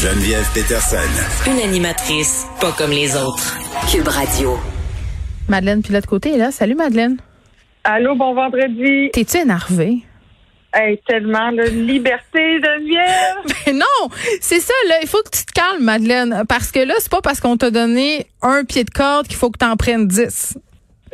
Geneviève 0.00 0.48
Peterson. 0.54 0.96
Une 1.46 1.60
animatrice 1.60 2.46
pas 2.58 2.72
comme 2.72 2.90
les 2.90 3.14
autres. 3.14 3.58
Cube 3.92 4.08
Radio. 4.08 4.56
Madeleine 5.46 5.82
Pilote 5.82 6.06
Côté 6.06 6.32
est 6.32 6.38
là. 6.38 6.50
Salut 6.50 6.74
Madeleine. 6.74 7.18
Allô, 7.84 8.14
bon 8.14 8.32
vendredi. 8.32 9.10
T'es-tu 9.12 9.36
énervée? 9.36 9.98
Hey, 10.72 10.98
tellement, 11.06 11.50
la 11.50 11.66
liberté, 11.66 12.62
Geneviève. 12.64 13.54
Mais 13.66 13.72
non, 13.74 14.08
c'est 14.40 14.60
ça, 14.60 14.72
là. 14.88 14.94
Il 15.02 15.06
faut 15.08 15.22
que 15.22 15.36
tu 15.36 15.44
te 15.44 15.52
calmes, 15.52 15.84
Madeleine. 15.84 16.44
Parce 16.48 16.72
que 16.72 16.78
là, 16.78 16.94
c'est 16.98 17.10
pas 17.10 17.20
parce 17.20 17.38
qu'on 17.40 17.58
t'a 17.58 17.70
donné 17.70 18.26
un 18.40 18.64
pied 18.64 18.84
de 18.84 18.90
corde 18.90 19.28
qu'il 19.28 19.36
faut 19.36 19.50
que 19.50 19.58
t'en 19.58 19.76
prennes 19.76 20.08
dix. 20.08 20.56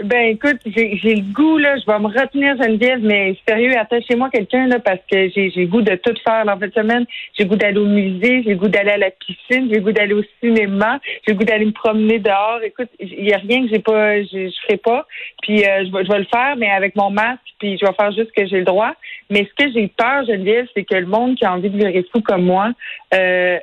Ben 0.03 0.33
écoute, 0.33 0.59
j'ai 0.67 1.15
le 1.15 1.33
goût 1.33 1.57
là, 1.57 1.77
je 1.79 1.87
vais 1.87 1.99
me 1.99 2.09
retenir 2.09 2.55
Geneviève, 2.63 3.01
mais 3.01 3.35
sérieux, 3.49 3.79
attachez-moi 3.79 4.29
quelqu'un 4.29 4.67
là 4.67 4.79
parce 4.79 5.01
que 5.11 5.31
j'ai 5.31 5.51
j'ai 5.51 5.63
le 5.63 5.69
goût 5.69 5.81
de 5.81 5.95
tout 5.95 6.15
faire 6.23 6.45
dans 6.45 6.59
cette 6.61 6.75
semaine. 6.75 7.07
J'ai 7.33 7.45
le 7.45 7.49
goût 7.49 7.57
d'aller 7.57 7.79
au 7.79 7.87
musée, 7.87 8.43
j'ai 8.43 8.51
le 8.51 8.57
goût 8.57 8.69
d'aller 8.69 8.91
à 8.91 8.99
la 8.99 9.11
piscine, 9.11 9.69
j'ai 9.71 9.77
le 9.77 9.81
goût 9.81 9.93
d'aller 9.93 10.13
au 10.13 10.23
cinéma, 10.41 10.99
j'ai 11.27 11.33
le 11.33 11.39
goût 11.39 11.45
d'aller 11.45 11.65
me 11.65 11.73
promener 11.73 12.19
dehors. 12.19 12.61
Écoute, 12.63 12.91
il 13.01 13.27
y 13.27 13.33
a 13.33 13.39
rien 13.39 13.63
que 13.63 13.69
j'ai 13.73 13.79
pas, 13.79 14.23
je, 14.23 14.51
je 14.51 14.61
ferai 14.67 14.77
pas. 14.77 15.07
Puis 15.43 15.65
euh, 15.65 15.87
je, 15.87 15.93
vais, 15.93 16.05
je 16.05 16.13
vais 16.13 16.19
le 16.19 16.27
faire, 16.27 16.57
mais 16.59 16.71
avec 16.71 16.95
mon 16.95 17.09
masque, 17.09 17.41
puis 17.59 17.79
je 17.79 17.87
vais 17.87 17.93
faire 17.95 18.13
juste 18.13 18.29
ce 18.37 18.43
que 18.43 18.47
j'ai 18.47 18.59
le 18.59 18.65
droit. 18.65 18.93
Mais 19.31 19.49
ce 19.49 19.65
que 19.65 19.73
j'ai 19.73 19.89
peur, 19.89 20.27
Geneviève, 20.27 20.67
c'est 20.75 20.85
que 20.85 20.95
le 20.95 21.07
monde 21.07 21.37
qui 21.37 21.47
a 21.47 21.55
envie 21.55 21.71
de 21.71 21.79
virer 21.79 22.05
fou 22.13 22.21
comme 22.21 22.45
moi. 22.45 22.71
Euh, 23.15 23.59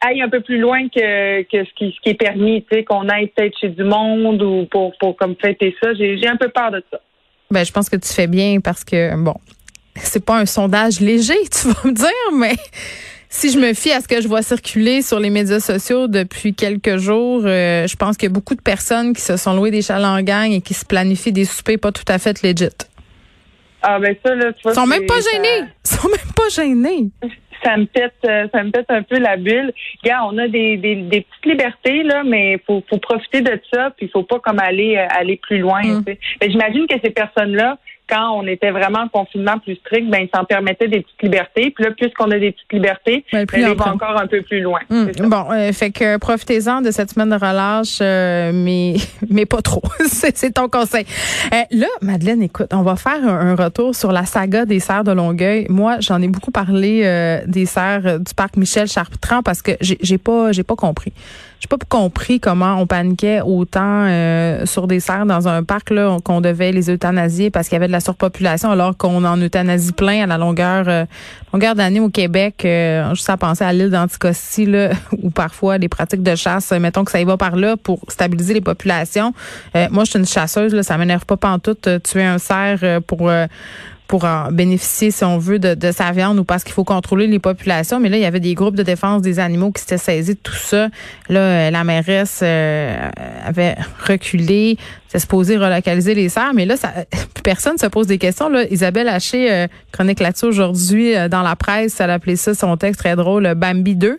aille 0.00 0.22
un 0.22 0.28
peu 0.28 0.40
plus 0.40 0.58
loin 0.58 0.88
que, 0.88 1.42
que 1.42 1.64
ce, 1.64 1.70
qui, 1.76 1.92
ce 1.96 2.00
qui 2.02 2.10
est 2.10 2.14
permis, 2.14 2.62
tu 2.70 2.76
sais, 2.76 2.84
qu'on 2.84 3.08
aille 3.08 3.28
peut-être 3.28 3.56
chez 3.60 3.68
du 3.68 3.84
monde 3.84 4.42
ou 4.42 4.66
pour, 4.70 4.96
pour 4.98 5.16
comme 5.16 5.34
fêter 5.40 5.74
ça. 5.82 5.94
J'ai, 5.94 6.18
j'ai 6.18 6.28
un 6.28 6.36
peu 6.36 6.48
peur 6.48 6.70
de 6.70 6.82
ça. 6.90 7.00
Ben, 7.50 7.64
je 7.64 7.72
pense 7.72 7.88
que 7.88 7.96
tu 7.96 8.12
fais 8.12 8.26
bien 8.26 8.60
parce 8.60 8.84
que, 8.84 9.14
bon, 9.16 9.34
c'est 9.96 10.24
pas 10.24 10.38
un 10.38 10.46
sondage 10.46 11.00
léger, 11.00 11.34
tu 11.50 11.68
vas 11.68 11.88
me 11.88 11.92
dire, 11.94 12.08
mais 12.38 12.54
si 13.28 13.50
je 13.50 13.58
me 13.58 13.72
fie 13.74 13.92
à 13.92 14.00
ce 14.00 14.08
que 14.08 14.20
je 14.20 14.28
vois 14.28 14.42
circuler 14.42 15.02
sur 15.02 15.20
les 15.20 15.30
médias 15.30 15.60
sociaux 15.60 16.08
depuis 16.08 16.54
quelques 16.54 16.96
jours, 16.96 17.42
euh, 17.44 17.86
je 17.86 17.96
pense 17.96 18.16
qu'il 18.16 18.28
y 18.28 18.32
a 18.32 18.34
beaucoup 18.34 18.54
de 18.54 18.62
personnes 18.62 19.12
qui 19.14 19.22
se 19.22 19.36
sont 19.36 19.54
louées 19.54 19.70
des 19.70 19.82
chalanganes 19.82 20.52
et 20.52 20.60
qui 20.60 20.74
se 20.74 20.84
planifient 20.84 21.32
des 21.32 21.44
soupers 21.44 21.78
pas 21.78 21.92
tout 21.92 22.04
à 22.08 22.18
fait 22.18 22.42
legit. 22.42 22.68
Ah 23.82 24.00
ben 24.00 24.16
ça 24.24 24.34
là, 24.34 24.52
tu 24.52 24.62
vois. 24.62 24.72
Ils 24.72 24.74
sont 24.74 24.86
même 24.86 25.06
pas 25.06 25.20
ça- 25.20 25.30
gênés. 25.32 25.68
Ils 25.84 25.88
sont 25.96 26.08
même 26.08 26.32
pas 26.34 26.48
gênés. 26.50 27.10
ça 27.62 27.76
me 27.76 27.86
pète 27.86 28.14
euh, 28.24 28.46
ça 28.52 28.62
me 28.62 28.70
pète 28.70 28.90
un 28.90 29.02
peu 29.02 29.18
la 29.18 29.36
bulle. 29.36 29.72
Regarde, 30.02 30.30
on 30.32 30.38
a 30.38 30.48
des, 30.48 30.76
des, 30.76 30.96
des 30.96 31.20
petites 31.22 31.46
libertés 31.46 32.02
là, 32.02 32.22
mais 32.24 32.58
faut 32.66 32.82
faut 32.88 32.98
profiter 32.98 33.40
de 33.40 33.60
ça, 33.72 33.90
puis 33.96 34.08
faut 34.08 34.22
pas 34.22 34.38
comme 34.38 34.58
aller 34.58 34.96
euh, 34.96 35.06
aller 35.10 35.36
plus 35.36 35.58
loin. 35.58 35.82
Mm. 35.82 36.04
Mais 36.06 36.50
j'imagine 36.50 36.86
que 36.86 36.96
ces 37.02 37.10
personnes 37.10 37.54
là, 37.54 37.78
quand 38.08 38.32
on 38.32 38.46
était 38.46 38.70
vraiment 38.70 39.00
en 39.00 39.08
confinement 39.08 39.58
plus 39.58 39.74
strict, 39.76 40.08
ben 40.10 40.20
ils 40.20 40.30
s'en 40.36 40.44
permettaient 40.44 40.88
des 40.88 41.00
petites 41.00 41.22
libertés. 41.22 41.70
Puis 41.70 41.84
là, 41.84 41.90
puisqu'on 41.90 42.30
a 42.30 42.38
des 42.38 42.52
petites 42.52 42.72
libertés, 42.72 43.24
Ben, 43.32 43.46
plus 43.46 43.64
vont 43.64 43.74
prennent. 43.74 43.94
encore 43.94 44.20
un 44.20 44.26
peu 44.26 44.42
plus 44.42 44.60
loin. 44.60 44.80
Ça. 44.88 45.26
bon, 45.26 45.44
euh, 45.52 45.72
fait 45.72 45.90
que 45.90 46.16
profitez-en 46.18 46.82
de 46.82 46.90
cette 46.90 47.10
semaine 47.10 47.30
de 47.30 47.34
relâche, 47.34 47.98
euh, 48.00 48.52
mais 48.54 48.94
mais 49.30 49.46
pas 49.46 49.62
trop. 49.62 49.82
c'est 50.06 50.36
c'est 50.36 50.52
ton 50.52 50.68
conseil. 50.68 51.04
Euh, 51.52 51.62
là, 51.70 51.88
Madeleine, 52.00 52.42
écoute, 52.42 52.68
on 52.72 52.82
va 52.82 52.96
faire 52.96 53.22
un, 53.24 53.52
un 53.52 53.54
retour 53.56 53.94
sur 53.94 54.12
la 54.12 54.24
saga 54.24 54.64
des 54.64 54.80
serres 54.80 55.04
de 55.04 55.12
Longueuil. 55.12 55.66
Moi, 55.68 55.96
j'en 56.00 56.20
ai 56.22 56.28
beaucoup 56.28 56.50
parlé 56.52 57.02
euh, 57.04 57.40
des 57.46 57.66
serres 57.66 58.20
du 58.20 58.34
parc 58.34 58.56
Michel 58.56 58.86
Chartrand 58.88 59.42
parce 59.42 59.62
que 59.62 59.72
j'ai 59.80 59.98
j'ai 60.00 60.18
pas 60.18 60.52
j'ai 60.52 60.62
pas 60.62 60.76
compris. 60.76 61.12
J'ai 61.58 61.68
pas 61.68 61.78
compris 61.88 62.38
comment 62.38 62.76
on 62.80 62.86
paniquait 62.86 63.40
autant 63.40 64.04
euh, 64.06 64.66
sur 64.66 64.86
des 64.86 65.00
serres 65.00 65.24
dans 65.24 65.48
un 65.48 65.62
parc 65.62 65.90
là 65.90 66.18
qu'on 66.22 66.42
devait 66.42 66.70
les 66.70 66.90
euthanasier 66.90 67.50
parce 67.50 67.68
qu'il 67.68 67.76
y 67.76 67.76
avait 67.76 67.86
de 67.86 67.92
la 67.92 68.00
surpopulation 68.00 68.70
alors 68.70 68.96
qu'on 68.96 69.24
en 69.24 69.40
euthanasie 69.40 69.92
plein 69.92 70.24
à 70.24 70.26
la 70.26 70.36
longueur 70.36 70.84
euh, 70.86 71.04
longueur 71.56 71.74
d'année 71.74 72.00
au 72.00 72.10
Québec. 72.10 72.64
Euh, 72.64 73.14
juste 73.14 73.30
à 73.30 73.36
penser 73.36 73.64
à 73.64 73.72
l'île 73.72 73.90
d'Anticosti 73.90 74.66
là 74.66 74.90
où 75.22 75.30
parfois 75.30 75.78
les 75.78 75.88
pratiques 75.88 76.22
de 76.22 76.34
chasse, 76.34 76.72
euh, 76.72 76.78
mettons 76.78 77.04
que 77.04 77.10
ça 77.10 77.20
y 77.20 77.24
va 77.24 77.36
par 77.36 77.56
là 77.56 77.76
pour 77.76 78.00
stabiliser 78.08 78.54
les 78.54 78.60
populations. 78.60 79.32
Euh, 79.74 79.88
moi, 79.90 80.04
je 80.04 80.10
suis 80.10 80.18
une 80.18 80.26
chasseuse 80.26 80.74
là, 80.74 80.82
ça 80.82 80.98
m'énerve 80.98 81.24
pas 81.24 81.36
pantoute 81.36 81.86
euh, 81.86 81.98
tuer 81.98 82.24
un 82.24 82.38
cerf 82.38 83.00
pour 83.06 83.30
pour 84.06 84.24
en 84.24 84.50
bénéficier, 84.52 85.10
si 85.10 85.24
on 85.24 85.38
veut, 85.38 85.58
de, 85.58 85.74
de 85.74 85.92
sa 85.92 86.12
viande 86.12 86.38
ou 86.38 86.44
parce 86.44 86.64
qu'il 86.64 86.72
faut 86.74 86.84
contrôler 86.84 87.26
les 87.26 87.38
populations. 87.38 88.00
Mais 88.00 88.08
là, 88.08 88.16
il 88.16 88.22
y 88.22 88.26
avait 88.26 88.40
des 88.40 88.54
groupes 88.54 88.76
de 88.76 88.82
défense 88.82 89.22
des 89.22 89.38
animaux 89.38 89.72
qui 89.72 89.80
s'étaient 89.80 89.98
saisis 89.98 90.34
de 90.34 90.40
tout 90.40 90.54
ça. 90.54 90.88
Là, 91.28 91.40
euh, 91.40 91.70
la 91.70 91.84
mairesse 91.84 92.40
euh, 92.42 93.08
avait 93.44 93.76
reculé, 94.06 94.78
c'est 95.08 95.18
supposé 95.18 95.56
relocaliser 95.56 96.14
les 96.14 96.28
serres, 96.28 96.52
mais 96.54 96.66
là, 96.66 96.76
ça, 96.76 96.92
personne 97.42 97.78
se 97.78 97.86
pose 97.86 98.06
des 98.06 98.18
questions. 98.18 98.48
Là, 98.48 98.64
Isabelle 98.70 99.08
Haché, 99.08 99.52
euh, 99.52 99.66
chronique 99.92 100.20
là-dessus 100.20 100.46
aujourd'hui 100.46 101.16
euh, 101.16 101.28
dans 101.28 101.42
la 101.42 101.56
presse, 101.56 102.00
elle 102.00 102.10
appelait 102.10 102.36
ça 102.36 102.54
son 102.54 102.76
texte 102.76 103.00
très 103.00 103.16
drôle, 103.16 103.54
Bambi 103.54 103.96
2. 103.96 104.18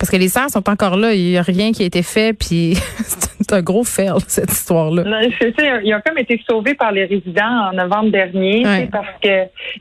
Parce 0.00 0.10
que 0.10 0.16
les 0.16 0.28
serres 0.28 0.48
sont 0.50 0.68
encore 0.70 0.96
là, 0.96 1.12
il 1.12 1.22
n'y 1.22 1.36
a 1.36 1.42
rien 1.42 1.72
qui 1.72 1.82
a 1.82 1.86
été 1.86 2.02
fait, 2.02 2.32
puis 2.32 2.74
c'est 3.04 3.52
un 3.52 3.60
gros 3.60 3.84
fail, 3.84 4.14
cette 4.26 4.50
histoire-là. 4.50 5.04
C'est 5.38 5.54
ça, 5.60 5.80
ils 5.82 5.94
ont 5.94 6.00
comme 6.04 6.16
été 6.18 6.40
sauvés 6.48 6.74
par 6.74 6.90
les 6.90 7.04
résidents 7.04 7.68
en 7.70 7.72
novembre 7.74 8.10
dernier, 8.10 8.66
Ouais. 8.66 8.88
parce 8.90 9.06
que 9.22 9.28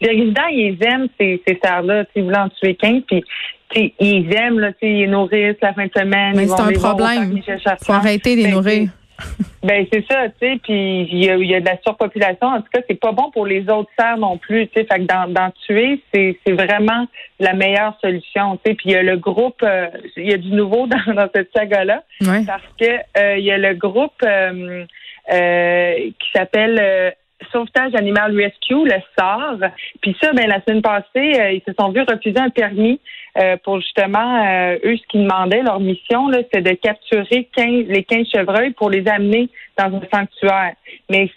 les 0.01 0.09
résidents, 0.09 0.47
ils 0.51 0.77
aiment 0.81 1.07
ces, 1.19 1.41
ces 1.47 1.57
serres-là, 1.63 2.03
ils 2.15 2.23
voulaient 2.23 2.37
en 2.37 2.49
tuer 2.49 2.75
15, 2.75 3.03
puis 3.07 3.93
ils 3.99 4.33
aiment, 4.35 4.59
là, 4.59 4.71
ils 4.81 5.09
nourrissent 5.09 5.55
la 5.61 5.73
fin 5.73 5.85
de 5.85 5.91
semaine. 5.97 6.33
Mais 6.35 6.47
c'est 6.47 6.59
un 6.61 6.71
problème. 6.73 7.41
Chartrand. 7.63 7.85
faut 7.85 7.93
arrêter 7.93 8.35
de 8.35 8.41
les 8.41 8.51
nourrir. 8.51 8.89
Ben 9.61 9.85
c'est 9.91 10.05
ça, 10.09 10.29
tu 10.29 10.35
sais, 10.39 10.59
puis 10.63 11.01
il 11.11 11.25
y, 11.25 11.29
a, 11.29 11.35
il 11.35 11.45
y 11.45 11.53
a 11.53 11.59
de 11.59 11.65
la 11.65 11.77
surpopulation. 11.81 12.47
En 12.47 12.61
tout 12.61 12.69
cas, 12.73 12.79
c'est 12.89 12.97
pas 12.99 13.11
bon 13.11 13.29
pour 13.31 13.45
les 13.45 13.69
autres 13.69 13.89
serres 13.99 14.17
non 14.17 14.37
plus, 14.37 14.67
tu 14.69 14.79
sais. 14.79 14.87
Fait 14.89 14.99
que 14.99 15.33
d'en, 15.33 15.51
tuer, 15.67 16.01
c'est, 16.13 16.39
c'est 16.45 16.53
vraiment 16.53 17.05
la 17.41 17.53
meilleure 17.53 17.97
solution, 17.99 18.55
tu 18.63 18.71
sais. 18.71 18.75
Puis 18.75 18.85
il 18.89 18.91
y 18.93 18.95
a 18.95 19.03
le 19.03 19.17
groupe, 19.17 19.61
euh, 19.63 19.87
il 20.15 20.29
y 20.31 20.33
a 20.33 20.37
du 20.37 20.51
nouveau 20.53 20.87
dans, 21.07 21.13
dans 21.13 21.27
cette 21.35 21.51
saga-là, 21.53 22.03
Ouais. 22.21 22.43
parce 22.47 22.63
que 22.79 22.85
euh, 23.19 23.37
il 23.37 23.43
y 23.43 23.51
a 23.51 23.57
le 23.57 23.73
groupe 23.73 24.13
euh, 24.23 24.85
euh, 25.33 25.93
qui 26.19 26.29
s'appelle 26.33 27.13
Sauvetage 27.51 27.95
Animal 27.95 28.35
Rescue, 28.35 28.85
le 28.85 28.95
SAR. 29.17 29.57
Puis 30.01 30.15
ça, 30.21 30.33
ben 30.33 30.47
la 30.47 30.61
semaine 30.61 30.81
passée, 30.81 31.39
euh, 31.39 31.51
ils 31.51 31.63
se 31.67 31.73
sont 31.79 31.91
vus 31.91 32.01
refuser 32.01 32.39
un 32.39 32.49
permis 32.49 32.99
euh, 33.37 33.57
pour 33.63 33.79
justement 33.79 34.45
euh, 34.45 34.77
eux 34.83 34.97
ce 34.97 35.07
qu'ils 35.07 35.23
demandaient, 35.23 35.61
leur 35.61 35.79
mission, 35.79 36.27
là, 36.27 36.39
c'est 36.53 36.61
de 36.61 36.73
capturer 36.73 37.47
15, 37.55 37.85
les 37.87 38.03
15 38.03 38.27
chevreuils 38.33 38.71
pour 38.71 38.89
les 38.89 39.07
amener 39.07 39.49
dans 39.77 39.85
un 39.85 40.01
sanctuaire. 40.13 40.73
Mais 41.09 41.29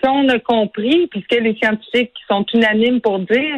ce 0.00 0.06
qu'on 0.06 0.28
a 0.28 0.38
compris, 0.38 1.08
puisque 1.08 1.32
les 1.32 1.54
scientifiques 1.56 2.14
sont 2.28 2.44
unanimes 2.54 3.00
pour 3.00 3.18
dire, 3.20 3.56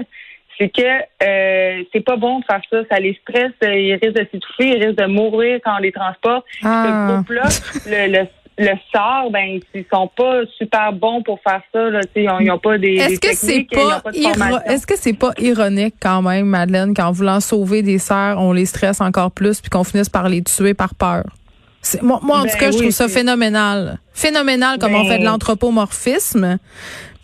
c'est 0.59 0.69
que 0.69 0.83
euh, 0.83 1.83
c'est 1.93 2.01
pas 2.01 2.17
bon 2.17 2.41
de 2.41 2.45
faire 2.45 2.61
ça. 2.71 2.83
Ça 2.91 3.01
les 3.01 3.19
stresse, 3.23 3.53
euh, 3.65 3.75
ils 3.75 3.95
risquent 3.95 4.19
de 4.19 4.29
s'étouffer, 4.31 4.69
ils 4.69 4.85
risquent 4.85 5.01
de 5.01 5.07
mourir 5.07 5.61
quand 5.65 5.77
on 5.77 5.81
les 5.81 5.93
transporte. 5.93 6.45
Ah. 6.63 6.85
Ce 7.09 7.13
groupe-là, 7.15 7.49
le, 7.87 8.13
le, 8.13 8.27
le 8.63 8.77
sort, 8.95 9.31
ben, 9.31 9.61
ils 9.75 9.85
sont 9.93 10.11
pas 10.17 10.41
super 10.59 10.93
bons 10.93 11.23
pour 11.23 11.39
faire 11.43 11.61
ça. 11.73 11.91
Là, 11.91 12.01
ils 12.17 12.29
ont- 12.29 12.41
ils 12.41 12.47
n'ont 12.47 12.59
pas 12.59 12.79
des, 12.79 12.95
Est-ce 12.97 13.21
que 13.21 13.35
c'est 13.35 13.67
pas, 13.71 14.03
est-ce 14.67 14.87
que 14.87 14.95
c'est 14.97 15.13
pas 15.13 15.33
ironique 15.39 15.95
quand 16.01 16.23
même, 16.23 16.47
Madeleine, 16.47 16.95
qu'en 16.95 17.13
voulant 17.13 17.41
sauver 17.41 17.83
des 17.83 17.99
sœurs, 17.99 18.39
on 18.41 18.53
les 18.53 18.67
stresse 18.67 19.01
encore 19.01 19.31
plus 19.31 19.61
puis 19.61 19.71
qu'on 19.71 19.85
finisse 19.85 20.09
par 20.09 20.29
les 20.29 20.43
tuer 20.43 20.75
par 20.75 20.95
peur? 20.95 21.25
Moi, 22.01 22.21
moi, 22.23 22.39
en 22.39 22.43
Ben 22.45 22.51
tout 22.51 22.59
cas, 22.59 22.71
je 22.71 22.79
trouve 22.79 22.91
ça 22.91 23.09
phénoménal. 23.09 23.99
Phénoménal 24.15 24.79
comme 24.79 24.95
on 24.95 25.03
Ben- 25.03 25.09
fait 25.09 25.19
de 25.19 25.25
l'anthropomorphisme. 25.25 26.59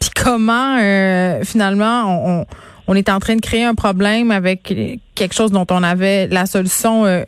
Puis 0.00 0.10
comment, 0.14 0.76
euh, 0.80 1.42
finalement, 1.44 2.04
on, 2.06 2.40
on, 2.40 2.46
on 2.88 2.94
est 2.96 3.08
en 3.08 3.18
train 3.20 3.36
de 3.36 3.40
créer 3.40 3.64
un 3.64 3.74
problème 3.74 4.30
avec 4.30 4.74
quelque 5.14 5.34
chose 5.34 5.52
dont 5.52 5.66
on 5.70 5.82
avait 5.82 6.26
la 6.28 6.46
solution 6.46 7.04
euh, 7.06 7.22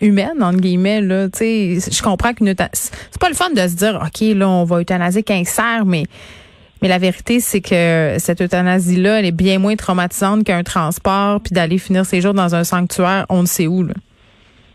humaine, 0.00 0.42
entre 0.42 0.60
guillemets. 0.60 1.00
Là, 1.00 1.28
Tu 1.28 1.80
sais, 1.80 1.90
je 1.90 2.02
comprends 2.02 2.32
qu'une 2.34 2.50
euthanasie... 2.50 2.90
C'est 3.10 3.20
pas 3.20 3.28
le 3.28 3.34
fun 3.34 3.50
de 3.50 3.68
se 3.68 3.74
dire, 3.74 4.00
OK, 4.04 4.20
là, 4.36 4.48
on 4.48 4.64
va 4.64 4.80
euthanasier 4.80 5.22
15 5.22 5.46
cerfs, 5.46 5.84
mais... 5.86 6.04
Mais 6.80 6.86
la 6.86 6.98
vérité, 6.98 7.40
c'est 7.40 7.60
que 7.60 8.16
cette 8.18 8.40
euthanasie-là, 8.40 9.18
elle 9.18 9.24
est 9.24 9.32
bien 9.32 9.58
moins 9.58 9.74
traumatisante 9.74 10.44
qu'un 10.44 10.62
transport, 10.62 11.40
puis 11.40 11.52
d'aller 11.52 11.76
finir 11.78 12.06
ses 12.06 12.20
jours 12.20 12.34
dans 12.34 12.54
un 12.54 12.62
sanctuaire, 12.62 13.26
on 13.30 13.42
ne 13.42 13.46
sait 13.46 13.66
où. 13.66 13.82
Là. 13.82 13.94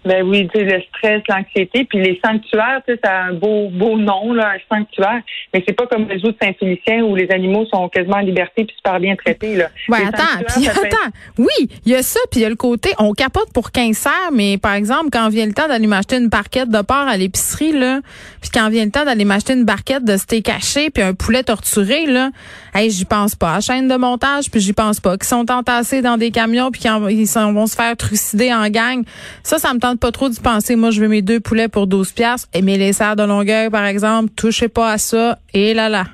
Ben 0.05 0.23
oui, 0.27 0.47
tu 0.53 0.59
sais, 0.59 0.65
le 0.65 0.81
stress, 0.89 1.21
l'anxiété, 1.29 1.85
puis 1.85 1.99
les 2.01 2.19
sanctuaires, 2.25 2.81
tu 2.87 2.93
sais, 2.93 2.99
ça 3.03 3.11
a 3.11 3.23
un 3.25 3.33
beau, 3.33 3.69
beau 3.71 3.97
nom, 3.97 4.33
là, 4.33 4.51
un 4.55 4.75
sanctuaire, 4.77 5.21
mais 5.53 5.63
c'est 5.65 5.73
pas 5.73 5.87
comme 5.87 6.07
le 6.09 6.19
zoo 6.19 6.27
de 6.31 6.37
Saint-Félicien 6.41 7.03
où 7.03 7.15
les 7.15 7.29
animaux 7.31 7.65
sont 7.73 7.87
quasiment 7.89 8.17
en 8.17 8.21
liberté 8.21 8.65
puis 8.65 8.75
super 8.75 8.99
bien 8.99 9.15
traités, 9.15 9.55
là. 9.55 9.69
Ouais, 9.89 9.99
Les 9.99 10.05
attends, 10.07 10.43
puis 10.55 10.65
être- 10.65 10.85
attends. 10.85 11.11
Oui, 11.37 11.69
il 11.85 11.91
y 11.91 11.95
a 11.95 12.03
ça, 12.03 12.19
puis 12.31 12.41
il 12.41 12.43
y 12.43 12.45
a 12.45 12.49
le 12.49 12.55
côté, 12.55 12.89
on 12.99 13.13
capote 13.13 13.51
pour 13.53 13.71
15 13.71 13.95
serres, 13.95 14.31
mais 14.33 14.57
par 14.57 14.73
exemple, 14.73 15.07
quand 15.11 15.29
vient 15.29 15.45
le 15.45 15.53
temps 15.53 15.67
d'aller 15.67 15.87
m'acheter 15.87 16.17
une 16.17 16.27
barquette 16.29 16.69
de 16.69 16.81
porc 16.81 17.07
à 17.07 17.15
l'épicerie, 17.17 17.71
là, 17.71 18.01
puis 18.41 18.49
quand 18.53 18.69
vient 18.69 18.85
le 18.85 18.91
temps 18.91 19.05
d'aller 19.05 19.25
m'acheter 19.25 19.53
une 19.53 19.65
barquette 19.65 20.03
de 20.03 20.17
steak 20.17 20.49
haché, 20.49 20.89
puis 20.89 21.01
un 21.03 21.13
poulet 21.13 21.43
torturé, 21.43 22.05
là, 22.07 22.29
hey, 22.75 22.89
j'y 22.91 23.05
pense 23.05 23.35
pas. 23.35 23.55
À 23.55 23.61
chaîne 23.61 23.87
de 23.87 23.95
montage, 23.95 24.51
puis 24.51 24.59
j'y 24.59 24.73
pense 24.73 24.99
pas. 24.99 25.17
Qui 25.17 25.27
sont 25.27 25.49
entassés 25.49 26.01
dans 26.01 26.17
des 26.17 26.31
camions, 26.31 26.71
puis 26.71 26.81
qui 26.81 26.89
en- 26.89 27.07
ils 27.07 27.27
s'en- 27.27 27.53
vont 27.53 27.67
se 27.67 27.75
faire 27.75 27.95
trucider 27.95 28.53
en 28.53 28.67
gang. 28.69 29.03
Ça, 29.43 29.57
ça 29.59 29.73
me 29.73 29.79
tente 29.79 29.92
pas 29.95 30.11
trop 30.11 30.29
d'y 30.29 30.39
penser. 30.39 30.75
Moi, 30.75 30.91
je 30.91 31.01
veux 31.01 31.07
mes 31.07 31.21
deux 31.21 31.39
poulets 31.39 31.67
pour 31.67 31.87
12 31.87 32.11
piastres. 32.11 32.49
Et 32.53 32.61
mes 32.61 32.77
les 32.77 32.93
serres 32.93 33.15
de 33.15 33.23
Longueuil, 33.23 33.69
par 33.69 33.85
exemple, 33.85 34.29
touchez 34.35 34.67
pas 34.67 34.91
à 34.91 34.97
ça. 34.97 35.37
Et 35.53 35.73
là 35.73 35.89
là. 35.89 36.05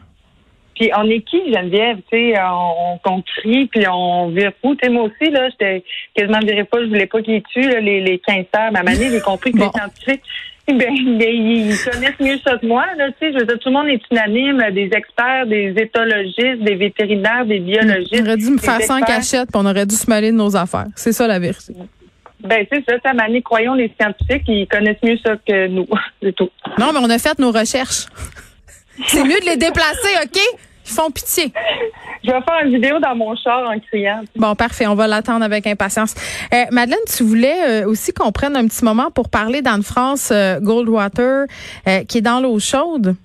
Puis 0.75 0.89
on 0.97 1.03
est 1.09 1.21
qui, 1.21 1.41
Geneviève? 1.53 1.97
Tu 2.09 2.31
sais, 2.31 2.33
on, 2.41 2.99
on 3.03 3.21
crie, 3.21 3.65
puis 3.67 3.85
on 3.91 4.29
vire 4.29 4.51
fou. 4.61 4.75
Tu 4.75 4.85
sais, 4.87 4.89
moi 4.91 5.03
aussi, 5.03 5.29
là, 5.29 5.49
j'étais 5.49 5.83
quasiment 6.15 6.39
viré 6.39 6.63
pas, 6.63 6.81
je 6.81 6.87
voulais 6.87 7.05
pas 7.05 7.21
qu'ils 7.21 7.43
tuent 7.51 7.67
là, 7.67 7.81
les, 7.81 7.99
les 7.99 8.17
15 8.19 8.45
heures. 8.55 8.71
Ma 8.71 8.83
manière, 8.83 9.11
j'ai 9.11 9.19
compris 9.19 9.51
que 9.51 9.57
Bon. 9.57 9.65
les 9.65 9.79
scientifiques, 9.79 10.21
ben, 10.69 11.17
ben, 11.17 11.29
ils 11.29 11.75
connaissent 11.83 12.19
mieux 12.21 12.37
ça 12.43 12.57
que 12.57 12.65
moi. 12.65 12.85
Là, 12.97 13.07
tu 13.07 13.13
sais, 13.19 13.33
je 13.33 13.39
veux 13.39 13.45
dire, 13.45 13.59
tout 13.59 13.69
le 13.69 13.73
monde 13.75 13.87
est 13.87 14.01
unanime, 14.09 14.63
des 14.73 14.89
experts, 14.95 15.47
des 15.47 15.73
éthologistes, 15.77 16.61
des 16.63 16.75
vétérinaires, 16.75 17.45
des 17.45 17.59
biologistes. 17.59 18.15
On 18.21 18.25
aurait 18.25 18.37
dû 18.37 18.49
me 18.51 18.57
faire 18.57 18.77
experts. 18.79 19.05
cachette, 19.05 19.49
puis 19.51 19.61
on 19.61 19.65
aurait 19.65 19.85
dû 19.85 19.95
se 19.95 20.09
mêler 20.09 20.31
de 20.31 20.37
nos 20.37 20.55
affaires. 20.55 20.87
C'est 20.95 21.11
ça 21.11 21.27
la 21.27 21.39
vérité. 21.39 21.73
Ben, 22.49 22.65
c'est 22.71 22.83
ça, 22.89 22.97
ta 22.97 23.13
manie, 23.13 23.43
croyons 23.43 23.75
les 23.75 23.93
scientifiques, 23.99 24.41
ils 24.47 24.67
connaissent 24.67 25.03
mieux 25.03 25.19
ça 25.23 25.35
que 25.47 25.67
nous. 25.67 25.85
c'est 26.23 26.35
tout. 26.35 26.49
Non, 26.79 26.91
mais 26.91 26.99
on 26.99 27.09
a 27.11 27.19
fait 27.19 27.37
nos 27.37 27.51
recherches. 27.51 28.07
C'est 29.07 29.23
mieux 29.23 29.39
de 29.39 29.45
les 29.45 29.55
déplacer, 29.55 30.09
OK? 30.25 30.37
Ils 30.85 30.91
font 30.91 31.09
pitié. 31.09 31.53
Je 32.21 32.31
vais 32.31 32.41
faire 32.41 32.65
une 32.65 32.73
vidéo 32.73 32.99
dans 32.99 33.15
mon 33.15 33.33
char 33.37 33.69
en 33.69 33.79
criant. 33.79 34.23
Bon, 34.35 34.53
parfait. 34.55 34.87
On 34.87 34.95
va 34.95 35.07
l'attendre 35.07 35.45
avec 35.45 35.65
impatience. 35.67 36.15
Euh, 36.53 36.65
Madeleine, 36.71 36.99
tu 37.07 37.23
voulais 37.23 37.83
euh, 37.83 37.87
aussi 37.87 38.11
qu'on 38.11 38.33
prenne 38.33 38.57
un 38.57 38.67
petit 38.67 38.83
moment 38.83 39.09
pour 39.09 39.29
parler 39.29 39.61
d'Anne-France 39.61 40.31
euh, 40.33 40.59
Goldwater, 40.59 41.45
qui 42.09 42.17
est 42.17 42.21
dans 42.21 42.41
l'eau 42.41 42.59
chaude. 42.59 43.15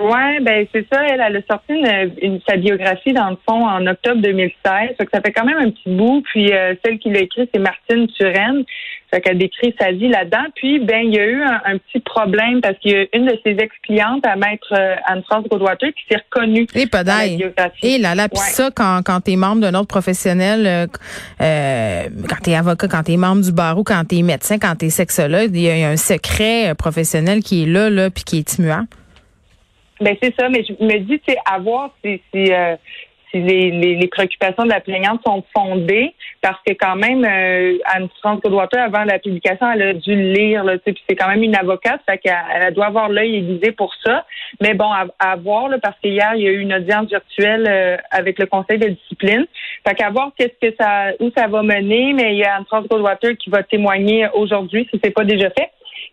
Ouais, 0.00 0.40
ben 0.40 0.66
c'est 0.72 0.86
ça. 0.92 1.02
Elle, 1.06 1.20
elle 1.20 1.36
a 1.36 1.40
sorti 1.50 1.72
une, 1.74 2.12
une- 2.22 2.40
sa 2.48 2.56
biographie 2.56 3.12
dans 3.12 3.30
le 3.30 3.36
fond 3.48 3.66
en 3.66 3.86
octobre 3.86 4.22
2016. 4.22 4.96
Fait 4.96 5.04
que 5.04 5.10
ça 5.12 5.20
fait 5.20 5.32
quand 5.32 5.44
même 5.44 5.58
un 5.58 5.70
petit 5.70 5.88
bout. 5.90 6.22
Puis 6.32 6.52
euh, 6.52 6.74
celle 6.84 6.98
qui 6.98 7.10
l'a 7.10 7.20
écrit, 7.20 7.48
c'est 7.52 7.60
Martine 7.60 8.06
Turenne. 8.18 8.64
Fait 9.12 9.20
qu'elle 9.20 9.38
décrit 9.38 9.74
sa 9.78 9.90
vie 9.90 10.08
là-dedans. 10.08 10.44
Puis 10.54 10.78
ben 10.78 11.00
il 11.04 11.14
y 11.14 11.18
a 11.18 11.26
eu 11.26 11.42
un, 11.42 11.60
un 11.66 11.78
petit 11.78 12.00
problème 12.00 12.60
parce 12.62 12.78
qu'il 12.78 12.92
y 12.92 12.96
a 12.96 13.04
une 13.12 13.26
de 13.26 13.38
ses 13.44 13.52
ex-clientes 13.52 14.24
à 14.24 14.36
maître 14.36 14.72
euh, 14.72 14.94
Anne-France 15.06 15.44
Goldwater 15.50 15.90
qui 15.92 16.02
s'est 16.08 16.20
reconnue 16.32 16.66
Et 16.74 16.86
biographie. 17.36 17.86
Et 17.86 17.98
là 17.98 18.14
là, 18.14 18.28
puis 18.28 18.38
Ouais. 18.40 18.46
ça, 18.46 18.70
quand, 18.74 19.00
quand 19.04 19.20
t'es 19.20 19.36
membre 19.36 19.60
d'un 19.62 19.74
autre 19.74 19.88
professionnel, 19.88 20.66
euh, 20.66 20.86
euh, 21.42 22.04
quand 22.28 22.36
t'es 22.42 22.54
avocat, 22.54 22.88
quand 22.88 23.02
t'es 23.02 23.16
membre 23.16 23.42
du 23.42 23.52
barreau, 23.52 23.84
quand 23.84 24.02
t'es 24.08 24.22
médecin, 24.22 24.58
quand 24.58 24.76
t'es 24.76 24.90
sexologue, 24.90 25.50
il 25.54 25.60
y, 25.62 25.68
a- 25.68 25.76
il 25.76 25.80
y 25.80 25.84
a 25.84 25.88
un 25.90 25.96
secret 25.96 26.70
euh, 26.70 26.74
professionnel 26.74 27.40
qui 27.42 27.64
est 27.64 27.66
là, 27.66 27.90
là, 27.90 28.10
puis 28.10 28.24
qui 28.24 28.38
est 28.38 28.58
immuable. 28.58 28.86
Ben 30.00 30.16
c'est 30.22 30.34
ça, 30.38 30.48
mais 30.48 30.64
je 30.64 30.72
me 30.82 30.98
dis, 30.98 31.20
sais, 31.28 31.36
à 31.44 31.58
voir 31.58 31.90
si, 32.02 32.20
si, 32.32 32.52
euh, 32.52 32.74
si 33.30 33.38
les, 33.38 33.70
les, 33.70 33.96
les 33.96 34.08
préoccupations 34.08 34.64
de 34.64 34.70
la 34.70 34.80
plaignante 34.80 35.20
sont 35.26 35.44
fondées, 35.54 36.14
parce 36.40 36.58
que 36.66 36.72
quand 36.72 36.96
même, 36.96 37.22
euh, 37.22 37.76
Anne-France 37.84 38.40
Goldwater, 38.40 38.82
avant 38.82 39.04
la 39.04 39.18
publication, 39.18 39.70
elle 39.70 39.82
a 39.82 39.92
dû 39.92 40.16
le 40.16 40.32
lire, 40.32 40.64
là, 40.64 40.78
puis 40.78 40.96
c'est 41.06 41.16
quand 41.16 41.28
même 41.28 41.42
une 41.42 41.54
avocate, 41.54 42.00
fait 42.08 42.16
qu'elle 42.16 42.34
elle 42.54 42.72
doit 42.72 42.86
avoir 42.86 43.10
l'œil 43.10 43.36
aiguisé 43.36 43.72
pour 43.72 43.94
ça. 44.02 44.24
Mais 44.62 44.72
bon, 44.72 44.90
à, 44.90 45.04
à 45.18 45.36
voir, 45.36 45.68
là, 45.68 45.76
parce 45.78 45.98
qu'hier, 46.00 46.32
il 46.34 46.42
y 46.42 46.48
a 46.48 46.50
eu 46.50 46.60
une 46.60 46.72
audience 46.72 47.08
virtuelle 47.08 47.66
euh, 47.68 47.96
avec 48.10 48.38
le 48.38 48.46
conseil 48.46 48.78
de 48.78 48.88
discipline. 48.88 49.46
Fait 49.86 49.94
qu'à 49.94 50.08
voir 50.08 50.32
qu'est-ce 50.36 50.66
que 50.66 50.74
ça, 50.80 51.12
où 51.20 51.30
ça 51.36 51.46
va 51.46 51.62
mener, 51.62 52.14
mais 52.14 52.32
il 52.32 52.38
y 52.38 52.44
a 52.44 52.56
Anne-France 52.56 52.88
Goldwater 52.88 53.36
qui 53.36 53.50
va 53.50 53.62
témoigner 53.62 54.28
aujourd'hui, 54.32 54.88
si 54.90 54.98
c'est 55.04 55.10
pas 55.10 55.24
déjà 55.24 55.50
fait. 55.50 55.70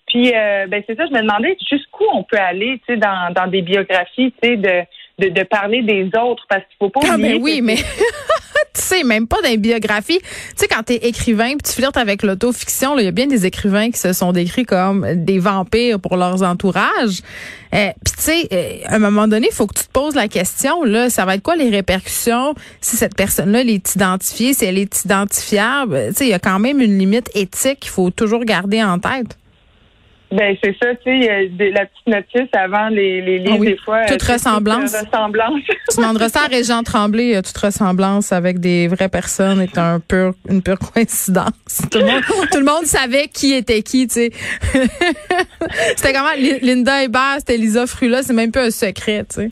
Puis 0.07 0.33
euh, 0.33 0.67
ben 0.67 0.81
c'est 0.87 0.95
ça, 0.95 1.05
je 1.05 1.13
me 1.13 1.21
demandais 1.21 1.57
jusqu'où 1.69 2.03
on 2.13 2.23
peut 2.23 2.37
aller, 2.37 2.79
tu 2.87 2.93
sais, 2.93 2.97
dans, 2.99 3.33
dans 3.33 3.47
des 3.47 3.61
biographies, 3.61 4.33
tu 4.41 4.49
sais, 4.49 4.57
de, 4.57 4.81
de, 5.19 5.29
de 5.33 5.43
parler 5.43 5.81
des 5.83 6.05
autres, 6.17 6.43
parce 6.49 6.61
qu'il 6.63 6.77
faut 6.79 6.89
pas 6.89 7.01
Ah 7.09 7.15
oublier. 7.15 7.33
ben 7.33 7.41
oui, 7.41 7.61
mais 7.61 7.75
tu 8.73 8.81
sais, 8.81 9.03
même 9.03 9.27
pas 9.27 9.41
dans 9.41 9.49
les 9.49 9.57
biographies. 9.57 10.19
Tu 10.19 10.27
sais, 10.55 10.67
quand 10.67 10.83
t'es 10.83 10.95
écrivain, 10.95 11.49
puis 11.49 11.63
tu 11.65 11.73
flirtes 11.73 11.97
avec 11.97 12.23
l'autofiction, 12.23 12.97
il 12.97 13.03
y 13.05 13.07
a 13.07 13.11
bien 13.11 13.27
des 13.27 13.45
écrivains 13.45 13.89
qui 13.91 13.97
se 13.99 14.13
sont 14.13 14.31
décrits 14.31 14.65
comme 14.65 15.05
des 15.25 15.39
vampires 15.39 15.99
pour 15.99 16.15
leurs 16.15 16.41
entourages. 16.43 17.21
Euh, 17.73 17.89
puis 18.05 18.13
tu 18.15 18.21
sais, 18.21 18.47
euh, 18.53 18.77
à 18.85 18.95
un 18.95 18.99
moment 18.99 19.27
donné, 19.27 19.47
il 19.51 19.53
faut 19.53 19.67
que 19.67 19.77
tu 19.77 19.85
te 19.85 19.91
poses 19.91 20.15
la 20.15 20.29
question, 20.29 20.83
là, 20.83 21.09
ça 21.09 21.25
va 21.25 21.35
être 21.35 21.43
quoi 21.43 21.57
les 21.57 21.69
répercussions 21.69 22.53
si 22.79 22.95
cette 22.95 23.15
personne-là 23.15 23.61
elle 23.61 23.69
est 23.69 23.95
identifiée, 23.95 24.53
si 24.53 24.63
elle 24.63 24.77
est 24.77 25.03
identifiable? 25.03 25.99
Tu 26.09 26.13
sais, 26.13 26.25
il 26.27 26.29
y 26.29 26.33
a 26.33 26.39
quand 26.39 26.59
même 26.59 26.79
une 26.79 26.97
limite 26.97 27.29
éthique 27.35 27.81
qu'il 27.81 27.91
faut 27.91 28.09
toujours 28.11 28.45
garder 28.45 28.81
en 28.81 28.99
tête. 28.99 29.37
Ben 30.29 30.57
c'est 30.61 30.75
ça, 30.81 30.93
tu 30.95 31.21
sais, 31.21 31.49
la 31.57 31.85
petite 31.85 32.07
notice 32.07 32.49
avant 32.51 32.89
les, 32.89 33.21
les 33.21 33.37
livres 33.39 33.53
Ah 33.55 33.59
oui. 33.59 33.67
des 33.67 33.77
fois. 33.77 34.05
Toute 34.07 34.21
ressemblance. 34.23 34.91
toute 34.91 35.09
ressemblance. 35.11 35.61
Tu 35.89 35.97
demanderas 35.97 36.27
ça 36.27 36.41
à 36.41 36.47
Régent 36.51 36.83
Tremblay, 36.83 37.35
euh, 37.37 37.41
toute 37.41 37.57
ressemblance 37.57 38.33
avec 38.33 38.59
des 38.59 38.89
vraies 38.89 39.07
personnes 39.07 39.61
est 39.61 39.77
un 39.77 40.01
pur, 40.01 40.33
une 40.49 40.61
pure 40.61 40.79
coïncidence. 40.79 41.53
Tout 41.89 41.99
le 41.99 42.05
monde, 42.05 42.23
tout 42.51 42.59
le 42.59 42.65
monde 42.65 42.85
savait 42.85 43.29
qui 43.29 43.53
était 43.53 43.81
qui, 43.83 44.07
tu 44.07 44.15
sais. 44.15 44.31
c'était 45.95 46.13
comment 46.13 46.33
Li- 46.37 46.59
Linda 46.61 47.03
Hébert, 47.03 47.35
c'était 47.39 47.57
Lisa 47.57 47.87
Frula, 47.87 48.23
c'est 48.23 48.33
même 48.33 48.51
pas 48.51 48.65
un 48.65 48.71
secret, 48.71 49.25
tu 49.29 49.41
sais. 49.41 49.51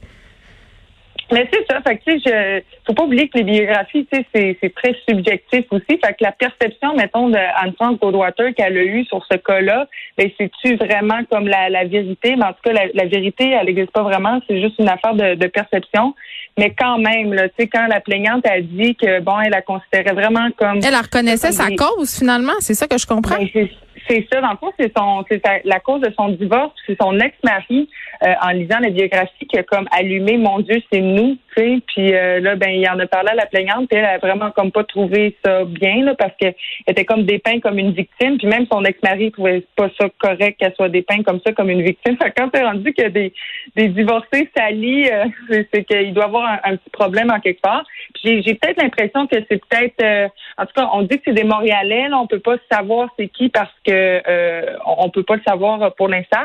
Mais 1.32 1.50
c'est 1.52 1.66
ça, 1.68 1.82
fait 1.82 1.98
que 1.98 2.04
tu 2.04 2.20
sais, 2.20 2.30
je 2.30 2.62
faut 2.86 2.94
pas 2.94 3.04
oublier 3.04 3.28
que 3.28 3.38
les 3.40 3.44
biographies, 3.44 4.06
tu 4.12 4.18
sais, 4.18 4.26
c'est, 4.34 4.58
c'est 4.62 4.74
très 4.76 4.96
subjectif 5.10 5.66
aussi. 5.72 5.86
Fait 5.88 6.14
que 6.14 6.22
la 6.22 6.32
perception, 6.32 6.96
mettons, 6.96 7.30
de 7.30 7.38
Anne-France 7.38 7.98
Goldwater 8.00 8.54
qu'elle 8.54 8.78
a 8.78 8.84
eue 8.84 9.06
sur 9.06 9.26
ce 9.32 9.38
cas-là, 9.38 9.88
ben 10.18 10.30
c'est-tu 10.38 10.76
vraiment 10.76 11.20
comme 11.32 11.48
la, 11.48 11.70
la 11.70 11.86
vérité? 11.86 12.36
Mais 12.36 12.46
en 12.46 12.54
tout 12.54 12.62
cas, 12.64 12.74
la, 12.74 12.86
la 12.94 13.06
vérité, 13.06 13.50
elle 13.50 13.66
n'existe 13.66 13.92
pas 13.92 14.04
vraiment, 14.04 14.40
c'est 14.48 14.62
juste 14.62 14.76
une 14.78 14.90
affaire 14.90 15.16
de, 15.16 15.34
de 15.36 15.48
perception. 15.48 16.14
Mais 16.58 16.74
quand 16.78 17.00
même, 17.00 17.34
là, 17.34 17.50
tu 17.50 17.56
sais, 17.60 17.68
quand 17.68 17.88
la 17.88 18.02
plaignante 18.02 18.46
a 18.48 18.62
dit 18.62 18.96
que 18.96 19.20
bon, 19.22 19.40
elle 19.42 19.52
la 19.52 19.62
considérait 19.62 20.14
vraiment 20.14 20.48
comme 20.58 20.80
Elle, 20.86 20.96
reconnaissait 20.96 21.50
Comme 21.50 21.78
sa 21.78 21.86
cause, 21.86 22.18
finalement. 22.18 22.54
C'est 22.60 22.76
ça 22.76 22.88
que 22.88 22.98
je 22.98 23.08
comprends. 23.08 23.38
Ben, 23.38 23.68
c'est- 24.08 24.28
ça, 24.32 24.42
dans 24.42 24.52
le 24.52 24.58
fond, 24.58 24.72
c'est 24.80 24.92
son, 24.98 25.24
c'est 25.30 25.42
la 25.64 25.80
cause 25.80 26.02
de 26.02 26.12
son 26.18 26.30
divorce, 26.30 26.74
c'est 26.86 26.98
son 27.02 27.20
ex-mari, 27.20 27.90
euh, 28.24 28.34
en 28.42 28.50
lisant 28.50 28.80
la 28.80 28.90
biographie, 28.90 29.48
qui 29.48 29.58
a 29.58 29.64
comme 29.64 29.88
allumé, 29.92 30.38
mon 30.38 30.60
Dieu, 30.60 30.82
c'est 30.92 31.02
nous, 31.02 31.38
tu 31.56 31.62
sais. 31.62 31.82
Puis 31.88 32.14
euh, 32.14 32.40
là, 32.40 32.56
ben, 32.56 32.70
il 32.70 32.88
en 32.90 33.00
a 33.00 33.08
parlé 33.08 33.30
à 33.30 33.36
la 33.36 33.46
plaignante, 33.46 33.88
puis 33.90 33.98
elle 33.98 34.06
a 34.06 34.18
vraiment 34.18 34.52
comme 34.52 34.72
pas 34.72 34.84
trouvé 34.84 35.36
ça 35.44 35.64
bien, 35.66 36.04
là, 36.04 36.16
parce 36.16 36.34
qu'elle 36.38 36.56
était 36.88 37.06
comme 37.06 37.24
dépeinte 37.24 37.62
comme 37.62 37.80
une 37.80 37.92
victime, 37.92 38.38
puis 38.38 38.48
même 38.48 38.66
son 38.72 38.84
ex-mari 38.84 39.32
trouvait 39.32 39.64
pas 39.76 39.90
ça 40.00 40.08
correct 40.18 40.58
qu'elle 40.60 40.74
soit 40.76 40.90
dépeinte 40.90 41.24
comme 41.24 41.40
ça, 41.46 41.54
comme 41.54 41.70
une 41.70 41.82
victime. 41.82 42.18
Fait 42.22 42.32
que 42.32 42.36
quand 42.38 42.50
c'est 42.54 42.64
rendu 42.64 42.94
a 42.98 43.10
des, 43.10 43.34
des 43.76 43.88
divorcés 43.90 44.50
salis, 44.56 45.10
euh, 45.10 45.26
c'est, 45.74 45.84
qu'il 45.84 46.14
doit 46.14 46.26
avoir 46.26 46.60
un, 46.64 46.76
petit 46.78 46.90
problème 46.92 47.32
en 47.32 47.40
quelque 47.40 47.62
part. 47.62 47.84
Puis 48.14 48.22
j'ai, 48.24 48.42
j'ai 48.42 48.56
peut-être 48.56 48.82
l'impression 48.82 49.28
que 49.28 49.36
c'est 49.50 49.62
peut-être, 49.66 50.04
euh, 50.04 50.28
en 50.58 50.66
tout 50.66 50.74
cas, 50.76 50.90
on 50.94 51.02
dit 51.04 51.18
que 51.18 51.24
c'est 51.26 51.34
des 51.34 51.44
Montréalais, 51.44 52.10
là, 52.10 52.18
on 52.20 52.28
peut 52.28 52.40
pas 52.40 52.56
savoir 52.72 53.10
c'est 53.18 53.28
qui 53.28 53.50
parce 53.50 53.74
que 53.86 53.95
euh, 53.96 54.76
on 54.86 55.10
peut 55.10 55.24
pas 55.24 55.36
le 55.36 55.42
savoir 55.48 55.94
pour 55.96 56.08
l'instant. 56.08 56.44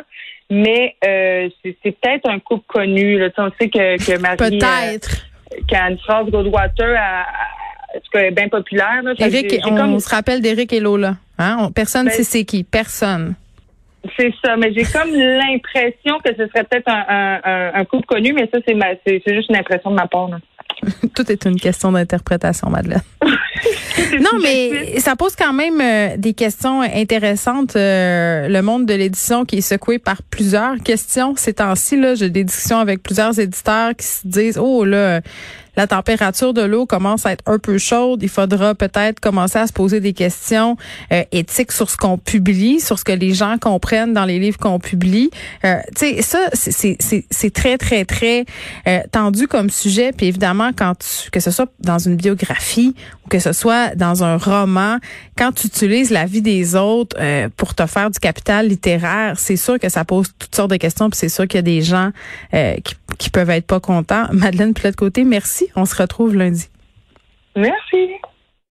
Mais 0.50 0.96
euh, 1.04 1.48
c'est, 1.62 1.76
peut-être 1.82 2.28
un 2.28 2.40
couple 2.40 2.64
connu. 2.66 3.18
Là. 3.18 3.28
On 3.38 3.50
sait 3.60 3.68
que, 3.68 3.96
que 4.04 4.18
Marie, 4.18 4.36
Peut-être. 4.36 5.26
euh, 5.52 5.56
qu'Anne-France 5.68 6.28
Goldwater, 6.30 6.96
a, 6.98 7.26
est 8.18 8.30
bien 8.32 8.48
populaire. 8.48 9.02
Là. 9.02 9.12
Eric, 9.18 9.60
on, 9.64 9.98
se 10.00 10.08
rappelle 10.08 10.40
d'Éric 10.40 10.72
et 10.72 10.80
Lola. 10.80 11.16
Hein? 11.38 11.56
On- 11.60 11.70
personne 11.70 12.06
ne 12.06 12.10
Ben- 12.10 12.16
sait 12.16 12.24
c'est 12.24 12.44
qui. 12.44 12.64
Personne. 12.64 13.34
C'est 14.18 14.32
ça, 14.42 14.56
mais 14.56 14.72
j'ai 14.72 14.84
comme 14.84 15.12
l'impression 15.12 16.18
que 16.24 16.30
ce 16.34 16.46
serait 16.48 16.64
peut-être 16.64 16.88
un, 16.88 17.04
un, 17.06 17.40
un, 17.44 17.74
un 17.74 17.84
couple 17.84 18.06
connu, 18.06 18.32
mais 18.32 18.48
ça, 18.52 18.58
c'est, 18.66 19.34
juste 19.34 19.50
une 19.50 19.56
impression 19.56 19.90
de 19.90 19.96
ma 19.96 20.06
part. 20.06 20.28
Là. 20.30 20.38
Tout 21.14 21.30
est 21.30 21.44
une 21.44 21.60
question 21.60 21.92
d'interprétation, 21.92 22.70
Madeleine. 22.70 23.02
non, 24.20 24.38
mais 24.42 24.98
ça 25.00 25.16
pose 25.16 25.34
quand 25.36 25.52
même 25.52 25.80
euh, 25.80 26.16
des 26.16 26.34
questions 26.34 26.80
intéressantes. 26.82 27.76
euh, 27.76 28.48
le 28.48 28.62
monde 28.62 28.86
de 28.86 28.94
l'édition 28.94 29.44
qui 29.44 29.58
est 29.58 29.60
secoué 29.60 29.98
par 29.98 30.22
plusieurs 30.22 30.76
questions 30.82 31.34
ces 31.40 31.54
temps-ci. 31.54 31.96
Là, 31.96 32.14
j'ai 32.14 32.30
des 32.30 32.44
discussions 32.44 32.78
avec 32.78 33.02
plusieurs 33.02 33.38
éditeurs 33.38 33.94
qui 33.96 34.06
se 34.06 34.26
disent 34.26 34.58
oh 34.58 34.84
là, 34.84 35.20
la 35.76 35.86
température 35.86 36.54
de 36.54 36.62
l'eau 36.62 36.86
commence 36.86 37.26
à 37.26 37.32
être 37.32 37.44
un 37.46 37.58
peu 37.58 37.78
chaude, 37.78 38.22
il 38.22 38.28
faudra 38.28 38.74
peut-être 38.74 39.20
commencer 39.20 39.58
à 39.58 39.66
se 39.66 39.72
poser 39.72 40.00
des 40.00 40.12
questions 40.12 40.76
euh, 41.12 41.22
éthiques 41.32 41.72
sur 41.72 41.90
ce 41.90 41.96
qu'on 41.96 42.18
publie, 42.18 42.80
sur 42.80 42.98
ce 42.98 43.04
que 43.04 43.12
les 43.12 43.34
gens 43.34 43.56
comprennent 43.58 44.12
dans 44.12 44.24
les 44.24 44.38
livres 44.38 44.58
qu'on 44.58 44.78
publie. 44.78 45.30
Euh, 45.64 45.76
tu 45.96 46.22
sais, 46.22 46.22
ça, 46.22 46.38
c'est 46.52 47.54
très, 47.54 47.78
très, 47.78 48.04
très 48.04 48.44
euh, 48.86 49.00
tendu 49.12 49.46
comme 49.46 49.70
sujet. 49.70 50.12
Puis 50.12 50.26
évidemment, 50.26 50.70
quand 50.76 50.94
tu, 50.98 51.30
que 51.30 51.40
ce 51.40 51.50
soit 51.50 51.70
dans 51.80 51.98
une 51.98 52.16
biographie 52.16 52.94
ou 53.24 53.28
que 53.28 53.38
ce 53.38 53.52
soit 53.52 53.94
dans 53.94 54.24
un 54.24 54.36
roman, 54.36 54.98
quand 55.36 55.52
tu 55.52 55.66
utilises 55.66 56.10
la 56.10 56.26
vie 56.26 56.42
des 56.42 56.74
autres 56.74 57.16
pour 57.56 57.74
te 57.74 57.86
faire 57.86 58.10
du 58.10 58.18
capital 58.18 58.68
littéraire, 58.68 59.38
c'est 59.38 59.56
sûr 59.56 59.78
que 59.78 59.88
ça 59.88 60.04
pose 60.04 60.28
toutes 60.38 60.54
sortes 60.54 60.70
de 60.70 60.76
questions. 60.76 61.08
Puis 61.10 61.18
c'est 61.18 61.28
sûr 61.28 61.46
qu'il 61.46 61.58
y 61.58 61.60
a 61.60 61.62
des 61.62 61.82
gens 61.82 62.10
qui, 62.52 62.94
qui 63.18 63.30
peuvent 63.30 63.50
être 63.50 63.66
pas 63.66 63.80
contents. 63.80 64.26
Madeleine 64.32 64.74
Plette-Côté, 64.74 65.24
On 65.76 65.84
se 65.84 65.96
retrouve 65.96 66.34
lundi. 66.34 66.68
Merci. 67.56 68.20